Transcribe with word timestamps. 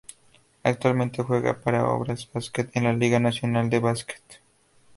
Actualmente 0.63 1.21
juega 1.21 1.59
para 1.59 1.87
Obras 1.87 2.27
Basket 2.33 2.67
en 2.73 2.85
la 2.85 2.93
Liga 2.93 3.19
Nacional 3.19 3.69
de 3.69 3.77
Básquet. 3.77 4.23